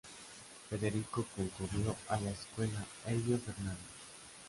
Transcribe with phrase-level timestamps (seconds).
[0.67, 3.77] Federico concurrió a la escuela Elbio Fernández.